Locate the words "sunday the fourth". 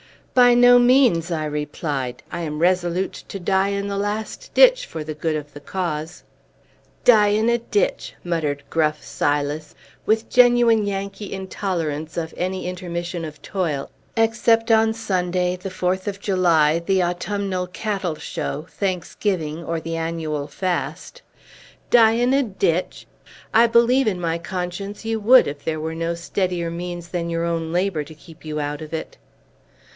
14.93-16.07